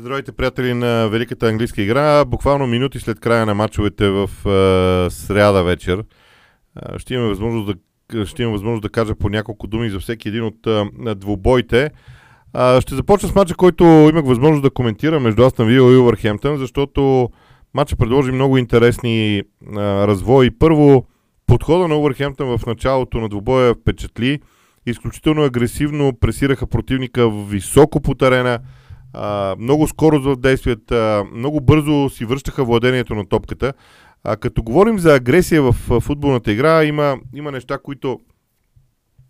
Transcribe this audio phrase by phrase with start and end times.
[0.00, 2.24] Здравейте, приятели на Великата английска игра.
[2.24, 8.42] Буквално минути след края на матчовете в е, сряда вечер е, ще имаме възможност да,
[8.42, 11.90] имам възможност да кажа по няколко думи за всеки един от е, двубоите.
[12.58, 16.56] Е, ще започна с матча, който имах възможност да коментирам между Астън Вил и Увърхемптън,
[16.56, 17.30] защото
[17.74, 19.44] матча предложи много интересни е,
[19.78, 20.50] развои.
[20.50, 21.06] Първо,
[21.46, 24.40] подхода на Увърхемптън в началото на двубоя впечатли.
[24.86, 28.58] Изключително агресивно пресираха противника високо по терена–
[29.12, 33.72] а, много скорост в действията, много бързо си връщаха владението на топката.
[34.24, 38.20] А, като говорим за агресия в футболната игра, има, има неща, които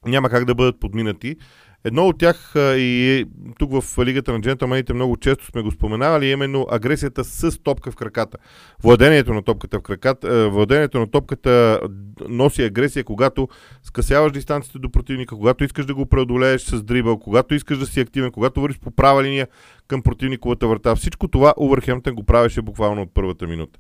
[0.07, 1.37] няма как да бъдат подминати.
[1.85, 3.25] Едно от тях и
[3.59, 7.91] тук в Лигата на джентълмените много често сме го споменавали, е именно агресията с топка
[7.91, 8.39] в краката.
[8.83, 11.81] Владението на топката в краката, владението на топката
[12.29, 13.49] носи агресия, когато
[13.83, 18.01] скъсяваш дистанцията до противника, когато искаш да го преодолееш с дрибъл, когато искаш да си
[18.01, 19.49] активен, когато вървиш по права линия
[19.89, 20.97] към противниковата врата.
[20.97, 23.79] Всичко това Увърхемптън го правеше буквално от първата минута.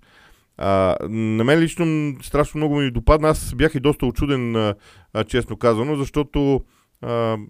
[0.57, 3.29] А, на мен лично страшно много ми допадна.
[3.29, 4.75] Аз бях и доста очуден,
[5.27, 6.61] честно казано, защото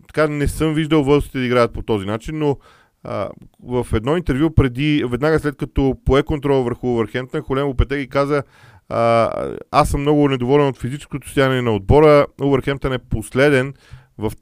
[0.06, 2.56] така не съм виждал вълците да играят по този начин, но
[3.04, 3.28] а,
[3.62, 8.42] в едно интервю преди, веднага след като пое контрол върху Върхентън, Холем Опетеги каза
[8.88, 9.30] а,
[9.70, 12.26] аз съм много недоволен от физическото състояние на отбора.
[12.42, 13.74] Увърхемптън е последен
[14.18, 14.32] в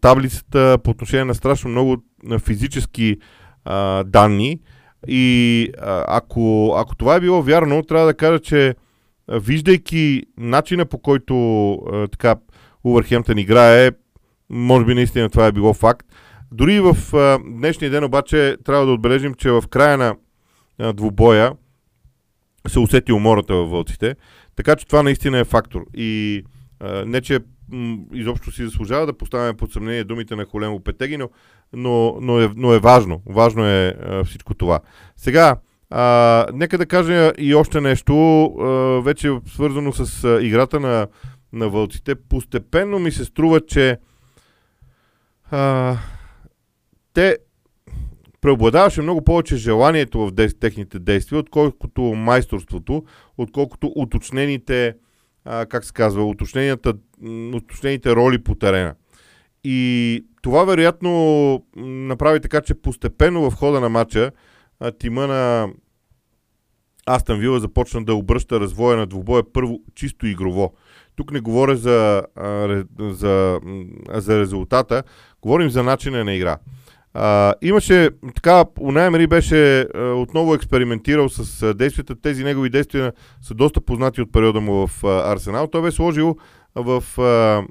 [0.00, 1.96] таблицата по отношение на страшно много
[2.44, 3.16] физически
[3.64, 4.60] а, данни.
[5.08, 8.74] И а, ако, ако това е било вярно, трябва да кажа, че
[9.28, 12.36] виждайки начина по който а, така
[12.84, 13.90] Увърхемптън играе,
[14.54, 16.06] може би наистина това е било факт.
[16.52, 20.16] Дори в а, днешния ден обаче трябва да отбележим, че в края на
[20.78, 21.52] а, двубоя
[22.68, 24.16] се усети умората във вълците,
[24.56, 25.84] така че това наистина е фактор.
[25.94, 26.42] И
[26.80, 27.40] а, не, че
[27.72, 31.28] м- изобщо си заслужава да поставяме под съмнение думите на Холемо Петеги, но,
[31.72, 33.22] но, но, е, но е важно.
[33.26, 34.80] Важно е а, всичко това.
[35.16, 35.56] Сега,
[35.90, 38.66] а, нека да кажа и още нещо, а,
[39.02, 41.06] вече свързано с а, играта на,
[41.52, 42.14] на вълците.
[42.14, 43.98] Постепенно ми се струва, че
[45.54, 45.96] а,
[47.12, 47.38] те
[48.40, 53.04] преобладаваше много повече желанието в техните действия, отколкото майсторството,
[53.38, 54.96] отколкото уточнените,
[55.44, 58.94] а, как се казва, уточнените роли по терена.
[59.64, 64.30] И това вероятно направи така, че постепенно в хода на матча
[64.98, 65.68] тима на
[67.06, 70.74] Астан Вила започна да обръща развоя на двубоя първо чисто игрово.
[71.16, 72.22] Тук не говоря за,
[72.98, 73.60] за,
[74.08, 75.02] за резултата,
[75.44, 76.58] говорим за начина на игра.
[77.14, 82.20] А, имаше, така, Унаймери беше а, отново експериментирал с а, действията.
[82.20, 83.12] Тези негови действия
[83.42, 85.66] са доста познати от периода му в а, Арсенал.
[85.66, 86.36] Той бе сложил
[86.74, 87.62] в а,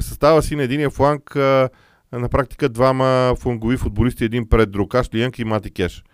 [0.00, 1.68] състава си на единия фланг а,
[2.12, 6.04] на практика двама флангови футболисти, един пред друг, Ашли и Мати Кеш.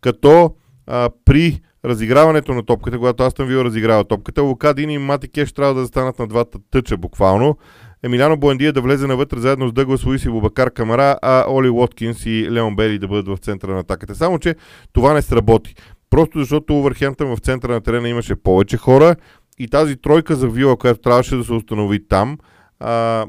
[0.00, 0.54] Като
[0.86, 5.74] а, при разиграването на топката, когато Астън Вил разиграва топката, Лукадин и Мати Кеш трябва
[5.74, 7.56] да застанат на двата тъча буквално.
[8.02, 12.26] Емиляно Буендия да влезе навътре заедно с Дъглас Луис и Бубакар Камара, а Оли Уоткинс
[12.26, 14.14] и Леон Бели да бъдат в центъра на атаката.
[14.14, 14.54] Само, че
[14.92, 15.74] това не сработи.
[16.10, 19.16] Просто защото Увърхемптън в центъра на терена имаше повече хора
[19.58, 22.38] и тази тройка за Вила, която трябваше да се установи там,
[22.80, 23.26] а,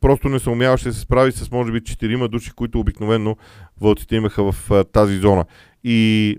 [0.00, 3.36] просто не се умяваше да се справи с може би четирима души, които обикновено
[3.80, 5.44] вълците имаха в а, тази зона.
[5.84, 6.38] И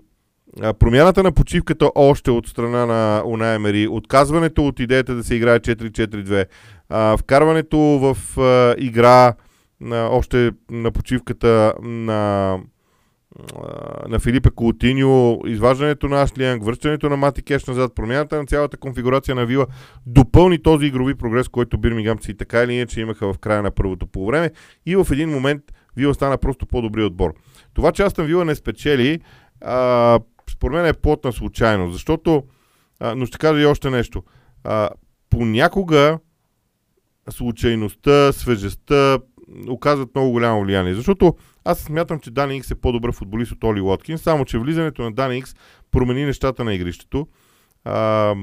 [0.80, 7.18] промяната на почивката още от страна на Унаймери, отказването от идеята да се играе 4-4-2,
[7.18, 8.18] вкарването в
[8.78, 9.34] игра
[9.90, 12.58] още на почивката на,
[14.10, 19.36] на Филипе Колотиньо, изваждането на Ашлианг, връщането на Мати Кеш назад, промяната на цялата конфигурация
[19.36, 19.68] на Вила
[20.06, 24.52] допълни този игрови прогрес, който Бирмигамци така или иначе имаха в края на първото полувреме
[24.86, 25.64] и в един момент
[25.96, 27.34] Вила стана просто по-добри отбор.
[27.74, 29.20] Това, че Астан Вила не спечели,
[29.62, 30.20] а,
[30.52, 32.44] според мен е плотна случайност, защото,
[33.00, 34.24] а, но ще кажа и още нещо.
[34.64, 34.90] А,
[35.30, 36.20] понякога
[37.30, 39.20] случайността, свежестта
[39.70, 40.94] оказват много голямо влияние.
[40.94, 41.36] Защото
[41.66, 45.12] аз смятам, че Дани Икс е по-добър футболист от Оли Лоткин, само че влизането на
[45.12, 45.56] Дани Икс
[45.92, 47.28] промени нещата на игрището.
[47.84, 48.36] А,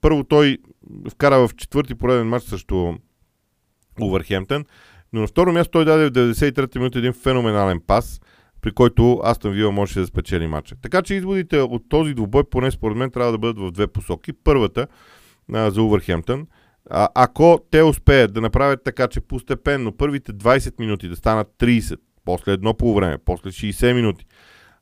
[0.00, 0.58] първо той
[1.10, 2.94] вкара в четвърти пореден матч срещу
[4.00, 4.64] Увърхемптън,
[5.12, 8.20] но на второ място той даде в 93-та минута един феноменален пас–
[8.62, 10.76] при който Астън Вила можеше да спечели матча.
[10.82, 14.32] Така че изводите от този двубой, поне според мен, трябва да бъдат в две посоки.
[14.32, 14.86] Първата
[15.52, 16.46] а, за Увърхемптън.
[16.90, 21.98] А, ако те успеят да направят така, че постепенно първите 20 минути да станат 30,
[22.24, 24.26] после едно по време, после 60 минути,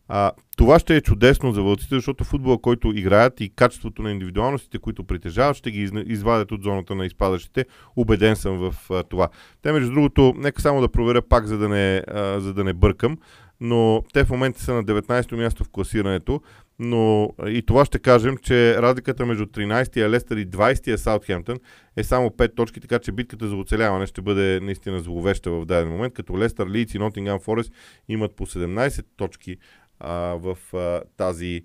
[0.09, 4.79] а, това ще е чудесно за вълците, защото футбола, който играят и качеството на индивидуалностите,
[4.79, 7.65] които притежават, ще ги извадят от зоната на изпадащите.
[7.97, 9.29] Убеден съм в а, това.
[9.63, 12.73] Те, между другото, нека само да проверя пак, за да не, а, за да не
[12.73, 13.19] бъркам.
[13.61, 16.41] Но те в момента са на 19-то място в класирането.
[16.79, 21.59] Но и това ще кажем, че разликата между 13-я Лестър и 20-я Саутхемптън
[21.97, 25.89] е само 5 точки, така че битката за оцеляване ще бъде наистина зловеща в даден
[25.89, 27.73] момент, като Лестър, Лийц и Нотингам Форест
[28.09, 29.57] имат по 17 точки
[30.01, 31.63] а, в а, тази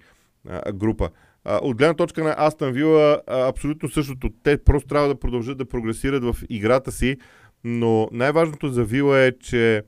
[0.49, 1.09] а, група.
[1.45, 4.29] От гледна точка на Астан Вила, абсолютно същото.
[4.43, 7.17] Те просто трябва да продължат да прогресират в играта си,
[7.63, 9.83] но най-важното за Вила е, че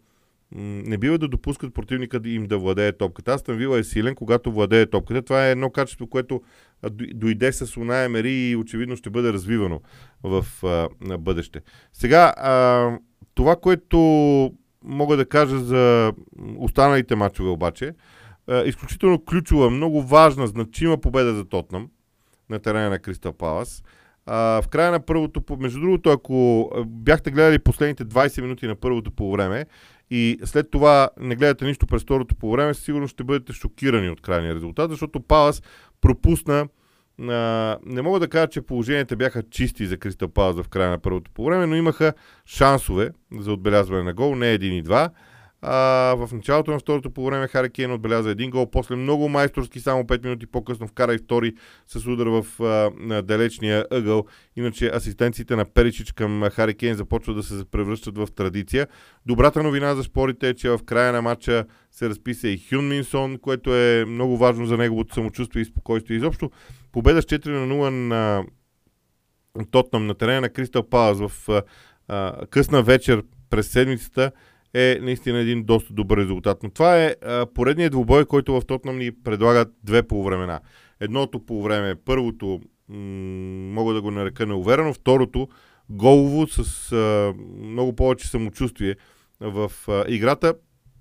[0.55, 3.33] не бива да допускат противника да им да владее топката.
[3.33, 5.21] Астан Вила е силен, когато владее топката.
[5.21, 6.41] Това е едно качество, което
[6.91, 9.81] дойде с Уна Емери и очевидно ще бъде развивано
[10.23, 11.61] в а, бъдеще.
[11.93, 12.91] Сега, а,
[13.35, 13.97] това, което
[14.83, 16.13] мога да кажа за
[16.57, 17.93] останалите матчове обаче,
[18.47, 21.89] а, изключително ключова, много важна, значима победа за Тотнам
[22.49, 23.83] на терена на Кристал Палас.
[24.25, 29.11] А, в края на първото, между другото, ако бяхте гледали последните 20 минути на първото
[29.11, 29.65] по време
[30.15, 34.21] и след това не гледате нищо през второто по време, сигурно ще бъдете шокирани от
[34.21, 35.61] крайния резултат, защото Палас
[36.01, 36.67] пропусна
[37.21, 40.99] а, не мога да кажа, че положенията бяха чисти за Кристал Палас в края на
[40.99, 42.13] първото по време, но имаха
[42.45, 45.09] шансове за отбелязване на гол, не един и два.
[45.65, 49.79] А, в началото на второто по време Хари Кейн отбеляза един гол, после много майсторски,
[49.79, 51.53] само 5 минути по-късно вкара и втори
[51.87, 54.25] с удар в а, далечния ъгъл.
[54.55, 58.87] Иначе асистенциите на Перичич към Хари Кейн започват да се превръщат в традиция.
[59.25, 63.37] Добрата новина за спорите е, че в края на матча се разписа и Хюн Минсон,
[63.37, 66.17] което е много важно за неговото самочувствие и спокойствие.
[66.17, 66.51] Изобщо
[66.91, 68.43] победа с 4 на 0 на
[69.71, 71.63] Тотнам на терена на Кристал Палас в
[72.07, 74.31] а, късна вечер през седмицата
[74.73, 76.63] е наистина един доста добър резултат.
[76.63, 80.59] Но това е а, поредният двубой, който в Тотнам ни предлагат две полувремена.
[80.99, 82.97] Едното по време, първото, м-
[83.73, 85.47] мога да го нарека неуверено, второто
[85.89, 88.95] голово с а, много повече самочувствие
[89.41, 90.53] в а, играта.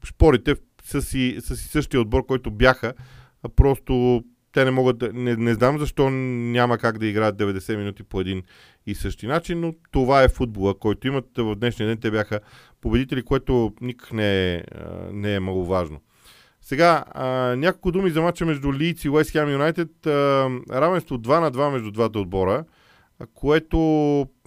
[0.04, 0.54] Шпорите
[0.84, 2.94] са си, са си същия отбор, който бяха,
[3.42, 5.12] а просто те не могат да...
[5.12, 8.42] Не, не знам защо няма как да играят 90 минути по един
[8.86, 11.98] и същи начин, но това е футбола, който имат в днешния ден.
[11.98, 12.40] Те бяха
[12.80, 14.62] победители, което никак не е,
[15.12, 16.00] не е маловажно.
[16.60, 17.26] Сега, а,
[17.56, 19.90] няколко думи за мача между Лийц и Уест Хем Юнайтед.
[20.70, 22.64] Равенство 2 на 2 между двата отбора,
[23.34, 23.78] което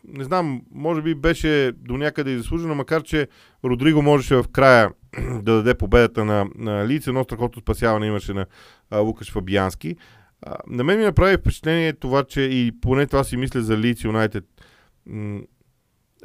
[0.07, 3.27] не знам, може би беше до някъде и заслужено, макар че
[3.63, 4.89] Родриго можеше в края
[5.43, 7.07] да даде победата на, на Лиц.
[7.07, 8.45] Едно страхотно спасяване имаше на
[8.89, 9.95] а, Лукаш Фабиански.
[10.41, 14.03] А, на мен ми направи впечатление това, че и поне това си мисля за Лиц
[14.03, 14.45] Юнайтед.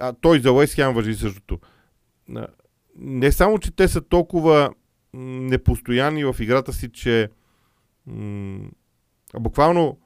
[0.00, 1.58] А той за Уест Хем въжи същото.
[2.36, 2.46] А,
[2.96, 4.70] не само, че те са толкова
[5.14, 7.28] непостоянни в играта си, че
[8.06, 8.68] м-
[9.40, 9.98] буквално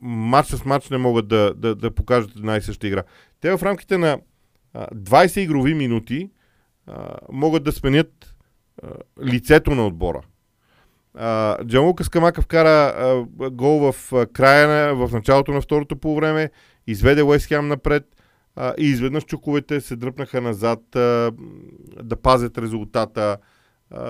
[0.00, 3.02] матч с матч не могат да, да, да покажат една и съща игра.
[3.40, 4.18] Те в рамките на
[4.74, 6.30] 20 игрови минути
[7.32, 8.34] могат да сменят
[9.22, 10.22] лицето на отбора.
[11.66, 16.50] Джан Лукас Камака вкара гол в края на, в началото на второто полувреме,
[16.86, 18.04] изведе Уест Хем напред
[18.78, 20.80] и изведнъж чуковете се дръпнаха назад
[22.02, 23.38] да пазят резултата.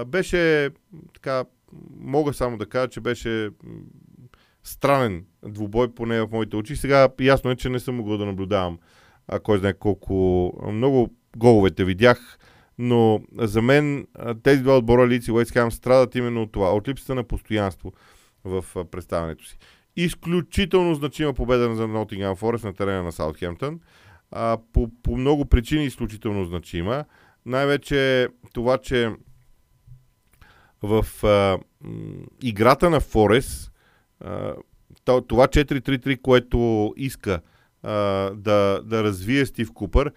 [0.06, 0.70] Беше
[1.14, 1.44] така,
[2.00, 3.50] мога само да кажа, че беше
[4.62, 6.76] странен двубой, поне в моите очи.
[6.76, 8.78] Сега ясно е, че не съм могъл да наблюдавам
[9.28, 12.38] а, кой знае колко много головете видях,
[12.78, 14.06] но за мен
[14.42, 17.92] тези два отбора Лици и Уест Хем страдат именно от това, от липсата на постоянство
[18.44, 19.58] в представянето си.
[19.96, 23.80] Изключително значима победа за Нотингам Форест на терена на Саутхемптън.
[24.72, 27.04] По, по много причини изключително значима.
[27.46, 29.10] Най-вече това, че
[30.82, 31.58] в а,
[32.42, 33.72] играта на Форест
[35.04, 37.40] това 4-3-3, което иска
[37.82, 37.92] а,
[38.30, 40.12] да, да развие Стив Купър,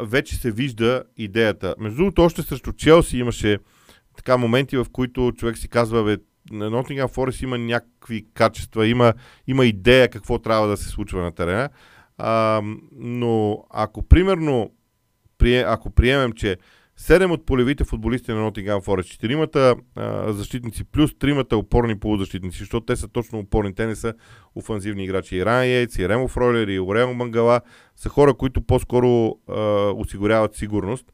[0.00, 1.74] вече се вижда идеята.
[1.78, 3.58] Между другото, още срещу Челси имаше
[4.16, 6.16] така моменти, в които човек си казва, бе,
[6.52, 9.12] Nottingham Forest има някакви качества, има,
[9.46, 11.68] има идея какво трябва да се случва на терена.
[12.18, 14.72] А, но ако примерно,
[15.66, 16.56] ако приемем, че
[17.00, 19.76] Седем от полевите футболисти на Nottingham Forest, четиримата
[20.26, 24.14] защитници плюс тримата опорни полузащитници, защото те са точно опорни, те не са
[24.54, 25.36] офанзивни играчи.
[25.36, 27.60] И Ран Йейтс, и Ремо Фройлер, и Орео Мангала
[27.96, 29.62] са хора, които по-скоро а,
[29.96, 31.12] осигуряват сигурност.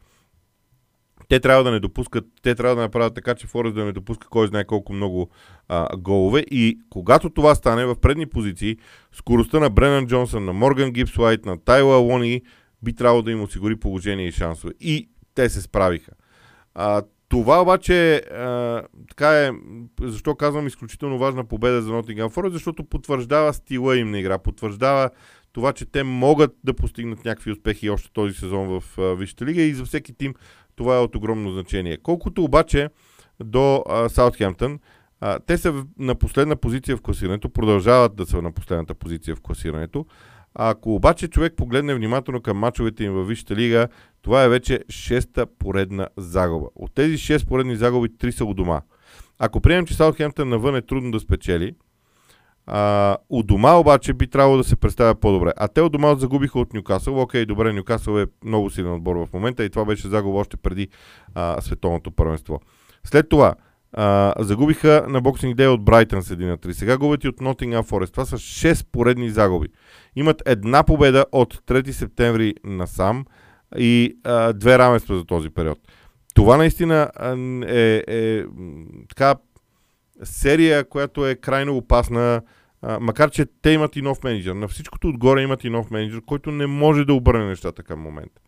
[1.29, 4.29] Те трябва да не допускат, те трябва да направят така, че Форест да не допуска
[4.29, 5.31] кой знае колко много
[5.69, 6.45] а, голове.
[6.51, 8.77] И когато това стане в предни позиции,
[9.13, 12.43] скоростта на Бренан Джонсън, на Морган Гипс на Тайла Лони
[12.83, 14.73] би трябвало да им осигури положение и шансове.
[14.81, 16.13] И те се справиха.
[16.75, 19.51] А, това обаче а, така е,
[20.03, 25.11] защо казвам изключително важна победа за Nottingham Forest, защото потвърждава стила им на игра, потвърждава
[25.53, 29.63] това, че те могат да постигнат някакви успехи още този сезон в а, Висшата лига
[29.63, 30.35] и за всеки тим
[30.77, 31.99] това е от огромно значение.
[32.03, 32.89] Колкото обаче
[33.41, 34.79] до Саутхемптън,
[35.47, 40.07] те са на последна позиция в класирането, продължават да са на последната позиция в класирането.
[40.55, 43.89] Ако обаче човек погледне внимателно към мачовете им във Висшата лига,
[44.23, 46.67] това е вече шеста поредна загуба.
[46.75, 48.81] От тези 6 поредни загуби, три са у дома.
[49.39, 51.75] Ако приемем, че Саутхемптън навън е трудно да спечели,
[52.67, 55.53] а, у дома обаче би трябвало да се представя по-добре.
[55.57, 57.21] А те у дома загубиха от Нюкасъл.
[57.21, 60.89] Окей, добре, Нюкасъл е много силен отбор в момента и това беше загуба още преди
[61.35, 62.61] а, световното първенство.
[63.05, 63.55] След това,
[63.97, 66.73] а, загубиха на Боксинг Дей от Брайтън с 1 на 3.
[66.73, 68.11] Сега губят и от Nottingham Forest.
[68.11, 69.69] Това са 6 поредни загуби.
[70.17, 73.25] Имат една победа от 3 септември насам
[73.79, 75.79] и а, две равенства за този период.
[76.35, 77.11] Това наистина
[77.69, 78.45] е, е
[79.09, 79.35] така
[80.23, 82.43] серия, която е крайно опасна,
[82.83, 84.53] а, макар че те имат и нов менеджер.
[84.53, 88.41] На всичкото отгоре имат и нов менеджер, който не може да обърне нещата към момента.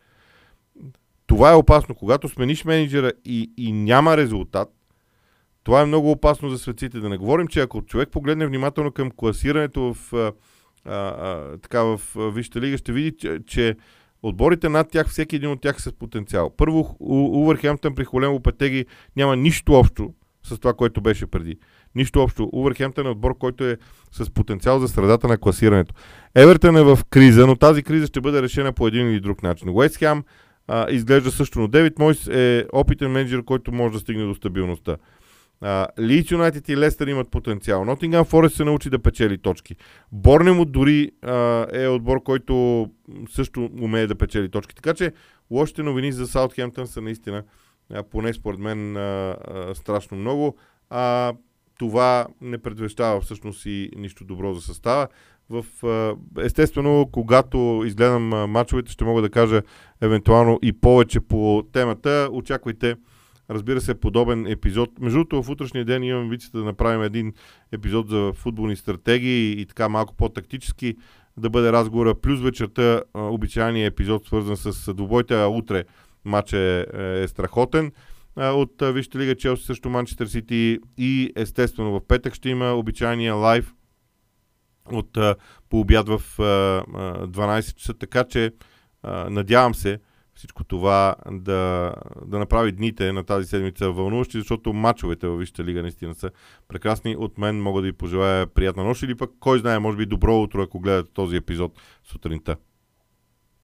[1.27, 1.95] Това е опасно.
[1.95, 4.69] Когато смениш менеджера и, и няма резултат,
[5.67, 7.01] това е много опасно за светците.
[7.01, 10.33] Да не говорим, че ако човек погледне внимателно към класирането в, а,
[10.93, 13.77] а, така, в Висшата лига, ще види, че, че
[14.23, 16.51] отборите над тях, всеки един от тях с потенциал.
[16.57, 20.13] Първо, Увърхемптън при Холем Лопетеги няма нищо общо
[20.45, 21.59] с това, което беше преди.
[21.95, 22.51] Нищо общо.
[22.53, 23.77] Увърхемптън е отбор, който е
[24.13, 25.95] с потенциал за средата на класирането.
[26.35, 29.69] Евертън е в криза, но тази криза ще бъде решена по един или друг начин.
[29.71, 29.99] Уест
[30.91, 34.97] изглежда също, но Девид Мойс е опитен менеджер, който може да стигне до стабилността.
[36.01, 37.85] Лийц Юнайтед и Лестър имат потенциал.
[37.85, 39.77] Нотингам Форест се научи да печели точки.
[40.13, 42.87] Борнемот дори а, е отбор, който
[43.31, 44.75] също умее да печели точки.
[44.75, 45.13] Така че
[45.51, 47.45] лошите новини за Саутхемптън са наистина,
[47.95, 50.57] а, поне според мен, а, а, страшно много.
[50.91, 51.33] А,
[51.79, 55.09] това не предвещава всъщност и нищо добро за състава.
[55.51, 55.65] В,
[56.39, 59.63] естествено, когато изгледам мачовете, ще мога да кажа
[60.01, 62.29] евентуално и повече по темата.
[62.33, 62.97] Очаквайте
[63.51, 64.91] разбира се, подобен епизод.
[65.01, 67.33] Между другото, в утрешния ден имам вицата да направим един
[67.73, 70.97] епизод за футболни стратегии и така малко по-тактически
[71.37, 72.15] да бъде разговора.
[72.15, 75.85] Плюс вечерта обичайния епизод, свързан с двубойте, а утре
[76.25, 77.93] матч е, е страхотен.
[78.37, 83.75] От Вижте лига Челси също Манчестър Сити и естествено в петък ще има обичайния лайв
[84.93, 85.19] от
[85.69, 88.53] по обяд в 12 часа, така че
[89.29, 89.99] надявам се
[90.37, 91.93] всичко това да,
[92.27, 96.31] да направи дните на тази седмица вълнуващи, защото мачовете във Висшата лига наистина са
[96.69, 97.17] прекрасни.
[97.17, 100.41] От мен мога да ви пожелая приятна нощ или пък, кой знае, може би добро
[100.41, 101.73] утро, ако гледате този епизод
[102.05, 102.57] сутринта.